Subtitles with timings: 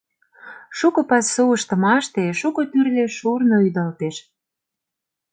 [0.77, 4.15] Шуко пасу ыштымаште шуко тӱрлӧ шурно ӱдалтеш.